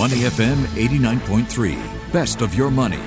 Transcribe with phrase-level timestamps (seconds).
[0.00, 1.76] Money FM 89.3,
[2.10, 3.02] best of your money.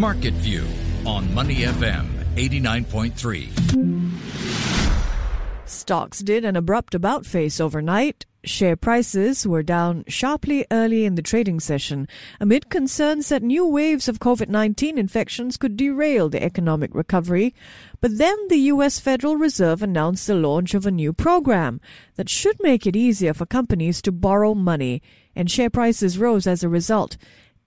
[0.00, 0.66] Market View
[1.06, 4.10] on Money FM 89.3.
[5.64, 8.26] Stocks did an abrupt about face overnight.
[8.44, 12.06] Share prices were down sharply early in the trading session
[12.38, 17.52] amid concerns that new waves of COVID 19 infections could derail the economic recovery.
[18.00, 19.00] But then the U.S.
[19.00, 21.80] Federal Reserve announced the launch of a new program
[22.14, 25.02] that should make it easier for companies to borrow money,
[25.34, 27.16] and share prices rose as a result.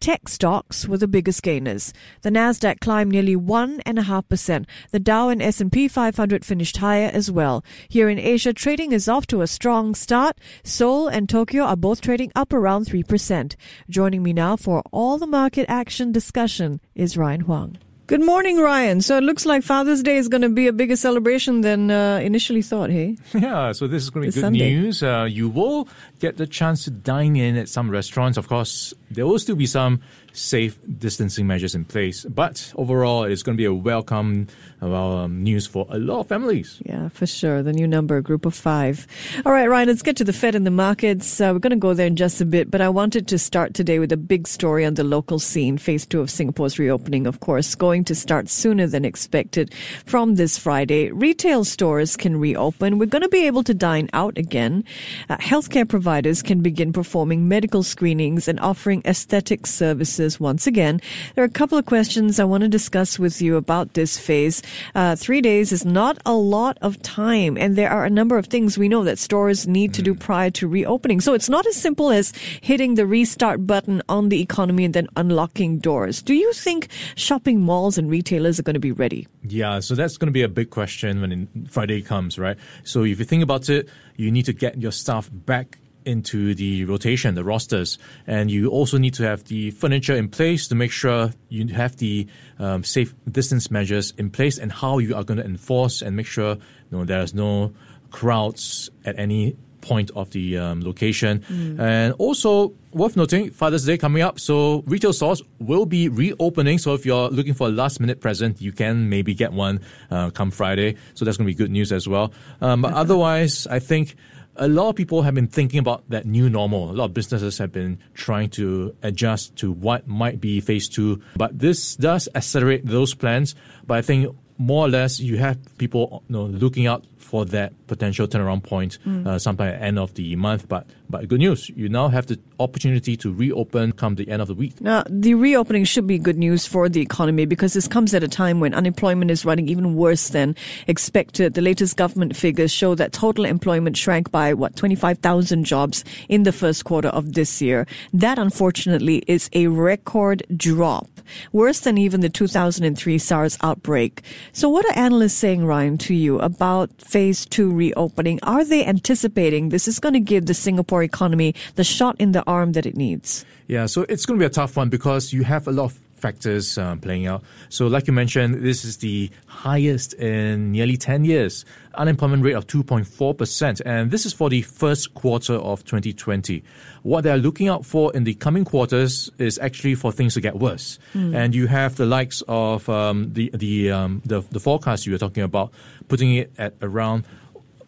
[0.01, 1.93] Tech stocks were the biggest gainers.
[2.23, 4.65] The Nasdaq climbed nearly one and a half percent.
[4.89, 7.63] The Dow and S&P 500 finished higher as well.
[7.87, 10.39] Here in Asia, trading is off to a strong start.
[10.63, 13.55] Seoul and Tokyo are both trading up around three percent.
[13.91, 17.77] Joining me now for all the market action discussion is Ryan Huang.
[18.07, 18.99] Good morning, Ryan.
[18.99, 22.19] So it looks like Father's Day is going to be a bigger celebration than uh,
[22.21, 23.15] initially thought, hey?
[23.33, 24.69] Yeah, so this is going to be This good Sunday.
[24.73, 25.01] news.
[25.01, 25.87] Uh, you will
[26.21, 28.37] get the chance to dine in at some restaurants.
[28.37, 30.01] Of course, there will still be some
[30.33, 34.47] safe distancing measures in place, but overall, it's going to be a welcome
[34.79, 36.81] well, um, news for a lot of families.
[36.85, 37.61] Yeah, for sure.
[37.61, 39.07] The new number, group of five.
[39.45, 41.41] All right, Ryan, let's get to the Fed and the markets.
[41.41, 43.73] Uh, we're going to go there in just a bit, but I wanted to start
[43.73, 45.77] today with a big story on the local scene.
[45.77, 49.73] Phase two of Singapore's reopening, of course, going to start sooner than expected
[50.05, 51.11] from this Friday.
[51.11, 52.99] Retail stores can reopen.
[52.99, 54.85] We're going to be able to dine out again.
[55.29, 56.10] Uh, healthcare providers
[56.43, 60.99] can begin performing medical screenings and offering aesthetic services once again.
[61.35, 64.61] There are a couple of questions I want to discuss with you about this phase.
[64.93, 68.47] Uh, three days is not a lot of time, and there are a number of
[68.47, 71.21] things we know that stores need to do prior to reopening.
[71.21, 75.07] So it's not as simple as hitting the restart button on the economy and then
[75.15, 76.21] unlocking doors.
[76.21, 79.29] Do you think shopping malls and retailers are going to be ready?
[79.43, 82.57] Yeah, so that's going to be a big question when Friday comes, right?
[82.83, 83.87] So if you think about it,
[84.17, 87.97] you need to get your staff back into the rotation, the rosters,
[88.27, 91.97] and you also need to have the furniture in place to make sure you have
[91.97, 92.27] the
[92.59, 96.27] um, safe distance measures in place and how you are going to enforce and make
[96.27, 97.73] sure you know there's no
[98.11, 101.43] crowds at any point of the um, location.
[101.79, 106.77] And also worth noting, Father's Day coming up, so retail stores will be reopening.
[106.77, 110.29] So if you're looking for a last minute present, you can maybe get one uh,
[110.29, 110.95] come Friday.
[111.15, 112.31] So that's going to be good news as well.
[112.61, 114.15] Um, but otherwise, I think
[114.55, 116.91] a lot of people have been thinking about that new normal.
[116.91, 121.21] A lot of businesses have been trying to adjust to what might be phase two.
[121.35, 123.55] But this does accelerate those plans.
[123.85, 127.71] But I think more or less you have people you know, looking out for that
[127.87, 130.67] potential turnaround point uh, sometime at the end of the month.
[130.67, 134.47] But but good news, you now have the opportunity to reopen come the end of
[134.47, 134.79] the week.
[134.79, 138.29] Now, the reopening should be good news for the economy because this comes at a
[138.29, 140.55] time when unemployment is running even worse than
[140.87, 141.53] expected.
[141.53, 146.53] The latest government figures show that total employment shrank by, what, 25,000 jobs in the
[146.53, 147.87] first quarter of this year.
[148.13, 151.09] That, unfortunately, is a record drop,
[151.51, 154.21] worse than even the 2003 SARS outbreak.
[154.53, 158.39] So, what are analysts saying, Ryan, to you about phase two reopening?
[158.43, 162.43] Are they anticipating this is going to give the Singapore economy the shot in the
[162.47, 163.45] arm that it needs?
[163.67, 165.99] Yeah, so it's going to be a tough one because you have a lot of
[166.21, 167.43] factors um, playing out.
[167.69, 171.65] So, like you mentioned, this is the highest in nearly 10 years.
[171.95, 173.81] Unemployment rate of 2.4%.
[173.85, 176.63] And this is for the first quarter of 2020.
[177.03, 180.55] What they're looking out for in the coming quarters is actually for things to get
[180.55, 180.99] worse.
[181.35, 185.17] And you have the likes of um, the, the, um, the, the forecast you were
[185.17, 185.71] talking about,
[186.07, 187.25] putting it at around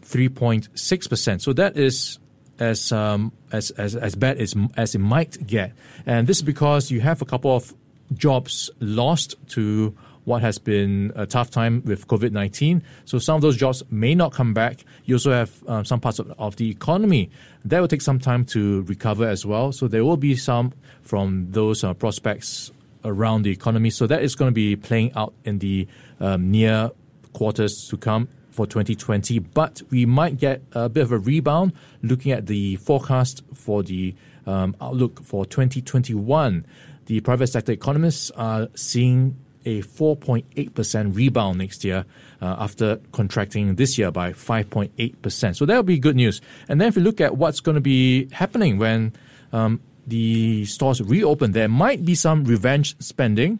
[0.01, 1.41] 3.6%.
[1.41, 2.19] So that is
[2.59, 5.73] as um, as as as bad as as it might get,
[6.05, 7.73] and this is because you have a couple of
[8.15, 12.81] jobs lost to what has been a tough time with COVID nineteen.
[13.03, 14.85] So some of those jobs may not come back.
[15.03, 17.29] You also have um, some parts of, of the economy
[17.65, 19.73] that will take some time to recover as well.
[19.73, 20.71] So there will be some
[21.01, 22.71] from those uh, prospects
[23.03, 23.89] around the economy.
[23.89, 25.87] So that is going to be playing out in the
[26.21, 26.91] um, near
[27.33, 32.31] quarters to come for 2020, but we might get a bit of a rebound looking
[32.31, 34.15] at the forecast for the
[34.45, 36.65] um, outlook for 2021.
[37.05, 42.05] The private sector economists are seeing a 4.8% rebound next year
[42.41, 45.55] uh, after contracting this year by 5.8%.
[45.55, 46.41] So that will be good news.
[46.67, 49.13] And then if you look at what's going to be happening when
[49.51, 53.59] um, the stores reopen, there might be some revenge spending.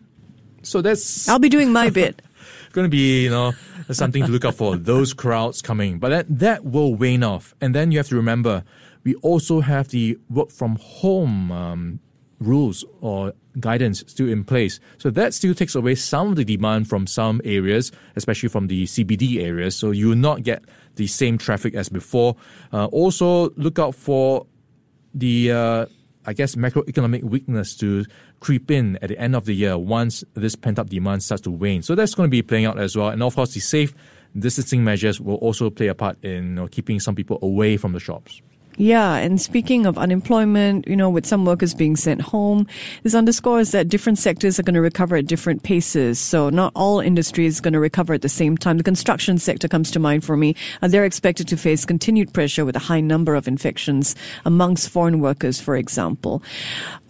[0.62, 2.22] So that's I'll be doing my bit.
[2.74, 3.54] going to be, you know,
[3.92, 4.76] something to look out for.
[4.92, 7.56] Those crowds coming, but that that will wane off.
[7.62, 8.64] And then you have to remember,
[9.04, 12.00] we also have the work from home um,
[12.40, 14.80] rules or guidance still in place.
[14.98, 18.86] So that still takes away some of the demand from some areas, especially from the
[18.86, 19.76] CBD areas.
[19.76, 20.64] So you will not get
[20.96, 22.36] the same traffic as before.
[22.72, 24.48] Uh, also, look out for
[25.14, 25.86] the uh,
[26.26, 28.06] I guess macroeconomic weakness to
[28.40, 31.52] creep in at the end of the year once this pent up demand starts to
[31.52, 31.82] wane.
[31.82, 33.10] So that's going to be playing out as well.
[33.10, 33.94] And of course, the safe
[34.38, 37.94] distancing measures will also play a part in you know, keeping some people away from
[37.94, 38.42] the shops.
[38.78, 42.66] Yeah, and speaking of unemployment, you know, with some workers being sent home,
[43.04, 46.18] this underscores that different sectors are going to recover at different paces.
[46.18, 48.78] So not all industries are going to recover at the same time.
[48.78, 50.56] The construction sector comes to mind for me.
[50.82, 55.20] and they're expected to face continued pressure with a high number of infections amongst foreign
[55.20, 56.42] workers, for example.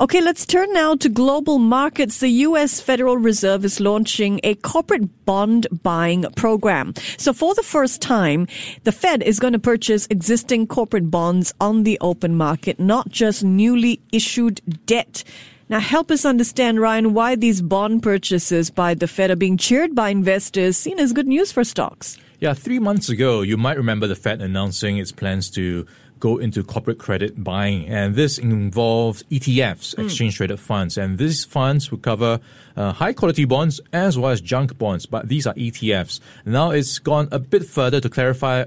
[0.01, 2.19] Okay, let's turn now to global markets.
[2.19, 2.81] The U.S.
[2.81, 6.93] Federal Reserve is launching a corporate bond buying program.
[7.17, 8.47] So for the first time,
[8.83, 13.43] the Fed is going to purchase existing corporate bonds on the open market, not just
[13.43, 15.23] newly issued debt.
[15.69, 19.95] Now, help us understand, Ryan, why these bond purchases by the Fed are being cheered
[19.95, 22.17] by investors, seen as good news for stocks.
[22.39, 25.87] Yeah, three months ago, you might remember the Fed announcing its plans to
[26.23, 27.85] go into corporate credit buying.
[27.87, 30.05] And this involves ETFs, mm.
[30.05, 30.97] exchange traded funds.
[30.97, 32.39] And these funds will cover
[32.77, 36.21] uh, high quality bonds as well as junk bonds, but these are ETFs.
[36.45, 38.63] Now it's gone a bit further to clarify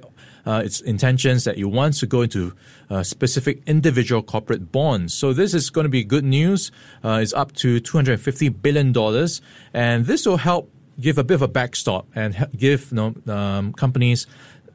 [0.47, 2.55] uh, its intentions that it wants to go into
[2.89, 5.13] uh, specific individual corporate bonds.
[5.13, 6.71] So this is going to be good news.
[7.05, 8.95] Uh, it's up to $250 billion.
[9.75, 10.71] And this will help
[11.01, 14.27] give a bit of a backstop and give you know, um, companies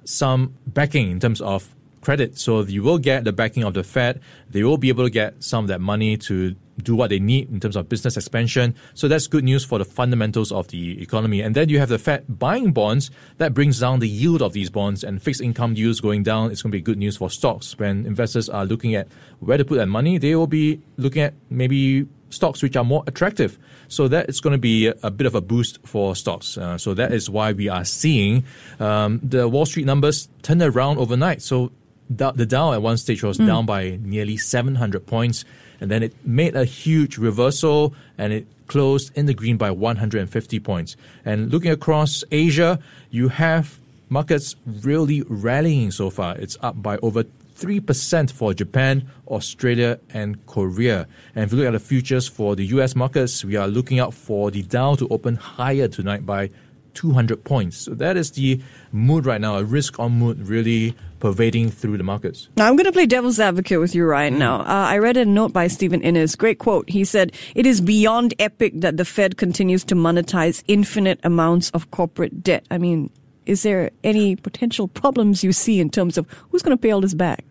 [0.03, 2.37] some backing in terms of credit.
[2.37, 4.19] So you will get the backing of the Fed.
[4.49, 7.49] They will be able to get some of that money to do what they need
[7.49, 8.75] in terms of business expansion.
[8.93, 11.41] So that's good news for the fundamentals of the economy.
[11.41, 14.69] And then you have the Fed buying bonds that brings down the yield of these
[14.69, 16.51] bonds and fixed income yields going down.
[16.51, 17.77] It's going to be good news for stocks.
[17.77, 19.07] When investors are looking at
[19.39, 23.03] where to put their money, they will be looking at maybe stocks which are more
[23.07, 23.59] attractive.
[23.87, 26.57] So that is going to be a, bit of a boost for stocks.
[26.57, 28.45] Uh, so that is why we are seeing
[28.79, 31.41] um, the Wall Street numbers turn around overnight.
[31.41, 31.71] So
[32.17, 33.47] the Dow at one stage was mm.
[33.47, 35.45] down by nearly 700 points
[35.79, 40.59] and then it made a huge reversal and it closed in the green by 150
[40.59, 40.95] points.
[41.25, 42.79] And looking across Asia,
[43.09, 46.37] you have markets really rallying so far.
[46.37, 47.25] It's up by over
[47.55, 51.07] 3% for Japan, Australia, and Korea.
[51.35, 54.13] And if you look at the futures for the US markets, we are looking out
[54.13, 56.49] for the Dow to open higher tonight by
[56.93, 57.77] 200 points.
[57.77, 58.61] So that is the
[58.91, 62.49] mood right now, a risk on mood really pervading through the markets.
[62.57, 64.61] Now, I'm going to play devil's advocate with you right now.
[64.61, 66.89] Uh, I read a note by Stephen Innes, great quote.
[66.89, 71.89] He said, It is beyond epic that the Fed continues to monetize infinite amounts of
[71.91, 72.65] corporate debt.
[72.69, 73.09] I mean,
[73.45, 77.01] is there any potential problems you see in terms of who's going to pay all
[77.01, 77.45] this back?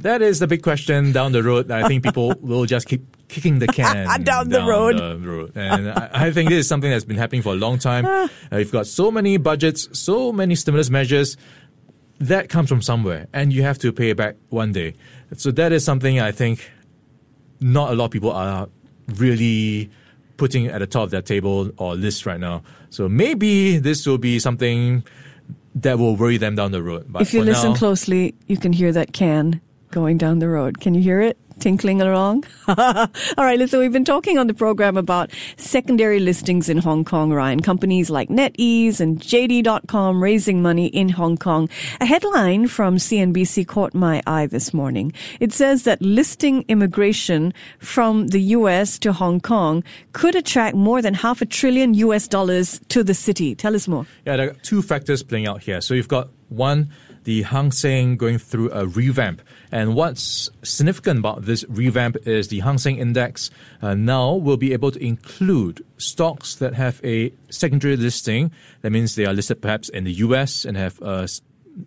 [0.00, 1.70] That is the big question down the road.
[1.70, 4.98] I think people will just keep kicking the can down, down, the road.
[4.98, 5.52] The road.
[5.54, 8.04] And I, I, think this is something that's been happening for a long time.
[8.52, 11.36] Uh, you've got so many budgets, so many stimulus measures.
[12.24, 14.94] That comes from somewhere, and you have to pay it back one day.
[15.36, 16.70] So that is something I think
[17.60, 18.68] not a lot of people are
[19.16, 19.90] really
[20.38, 22.62] putting at the top of their table or list right now.
[22.88, 25.04] So maybe this will be something
[25.74, 27.04] that will worry them down the road.
[27.08, 29.60] But if you listen now, closely, you can hear that can
[29.90, 30.80] going down the road.
[30.80, 31.36] Can you hear it?
[31.58, 32.44] Tinkling along.
[32.68, 37.32] All right, listen, we've been talking on the program about secondary listings in Hong Kong,
[37.32, 37.60] Ryan.
[37.60, 41.68] Companies like NetEase and JD.com raising money in Hong Kong.
[42.00, 45.12] A headline from CNBC caught my eye this morning.
[45.40, 51.14] It says that listing immigration from the US to Hong Kong could attract more than
[51.14, 53.54] half a trillion US dollars to the city.
[53.54, 54.06] Tell us more.
[54.26, 55.80] Yeah, there are two factors playing out here.
[55.80, 56.90] So you've got one,
[57.24, 59.42] the Hang Seng going through a revamp.
[59.72, 63.50] And what's significant about this revamp is the Hang Seng Index
[63.82, 68.52] uh, now will be able to include stocks that have a secondary listing.
[68.82, 71.28] That means they are listed perhaps in the US and have a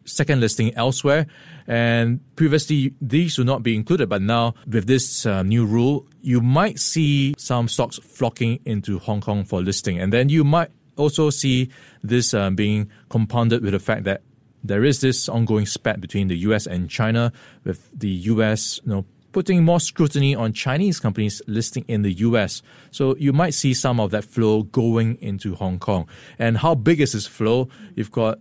[0.05, 1.27] second listing elsewhere.
[1.67, 4.09] And previously, these would not be included.
[4.09, 9.21] But now, with this uh, new rule, you might see some stocks flocking into Hong
[9.21, 9.99] Kong for listing.
[9.99, 11.69] And then you might also see
[12.03, 14.21] this uh, being compounded with the fact that
[14.67, 17.31] there is this ongoing spat between the US and China,
[17.63, 22.61] with the US, you know, putting more scrutiny on Chinese companies listing in the US.
[22.91, 26.07] So you might see some of that flow going into Hong Kong.
[26.39, 27.69] And how big is this flow?
[27.95, 28.39] You've got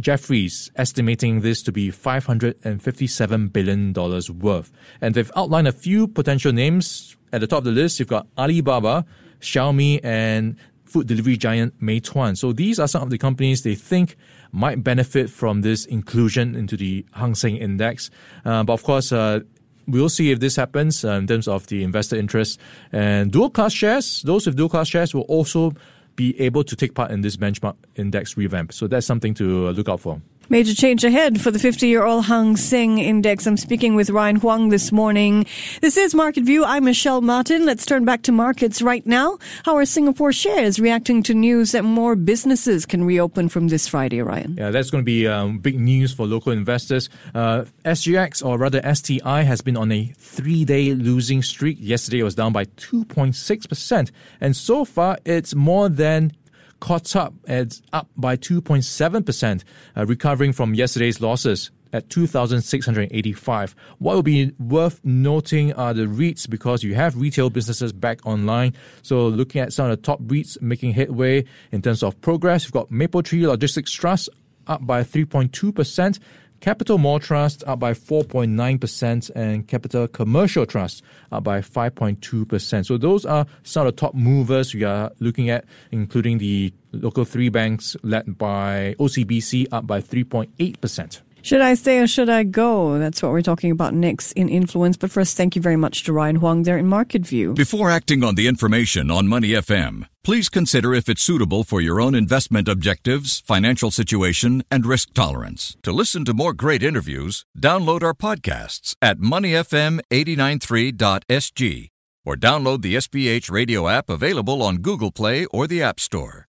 [0.00, 3.92] Jefferies estimating this to be $557 billion
[4.38, 4.72] worth.
[5.00, 7.16] And they've outlined a few potential names.
[7.32, 9.04] At the top of the list, you've got Alibaba,
[9.40, 10.56] Xiaomi, and
[10.94, 12.38] food delivery giant Meituan.
[12.38, 14.16] So these are some of the companies they think
[14.52, 18.10] might benefit from this inclusion into the Hang Seng Index.
[18.44, 19.40] Uh, but of course, uh,
[19.88, 22.60] we'll see if this happens uh, in terms of the investor interest.
[22.92, 25.72] And dual class shares, those with dual class shares will also
[26.14, 28.72] be able to take part in this benchmark index revamp.
[28.72, 30.22] So that's something to look out for.
[30.50, 33.46] Major change ahead for the 50 year old Hang Seng Index.
[33.46, 35.46] I'm speaking with Ryan Huang this morning.
[35.80, 36.64] This is Market View.
[36.64, 37.64] I'm Michelle Martin.
[37.64, 39.38] Let's turn back to markets right now.
[39.64, 44.20] How are Singapore shares reacting to news that more businesses can reopen from this Friday,
[44.20, 44.56] Ryan?
[44.58, 47.08] Yeah, that's going to be um, big news for local investors.
[47.34, 51.78] Uh, SGX, or rather STI, has been on a three day losing streak.
[51.80, 54.10] Yesterday it was down by 2.6%.
[54.42, 56.32] And so far, it's more than
[56.80, 57.34] caught up.
[57.46, 59.64] It's up by 2.7%,
[59.96, 63.76] uh, recovering from yesterday's losses at 2,685.
[63.98, 68.74] What will be worth noting are the REITs because you have retail businesses back online.
[69.02, 72.72] So looking at some of the top REITs making headway in terms of progress, you've
[72.72, 74.28] got Mapletree Logistics Trust
[74.66, 76.18] up by 3.2%.
[76.64, 82.86] CapitaMall Trust up by 4.9% and CapitaCommercial Trust up by 5.2%.
[82.86, 87.26] So those are some of the top movers we are looking at, including the local
[87.26, 91.20] three banks led by OCBC up by 3.8%.
[91.44, 92.98] Should I stay or should I go?
[92.98, 94.96] That's what we're talking about next in Influence.
[94.96, 97.52] But first, thank you very much to Ryan Huang there in Market View.
[97.52, 102.00] Before acting on the information on Money FM, please consider if it's suitable for your
[102.00, 105.76] own investment objectives, financial situation, and risk tolerance.
[105.82, 111.88] To listen to more great interviews, download our podcasts at moneyfm893.sg
[112.24, 116.48] or download the SPH radio app available on Google Play or the App Store.